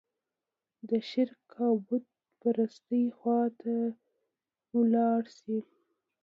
د 0.89 0.91
شرک 1.09 1.49
او 1.65 1.73
بوت 1.85 2.05
پرستۍ 2.39 3.03
خوا 3.17 3.41
ته 3.59 3.73
لاړ 4.93 5.23
شي. 5.37 5.57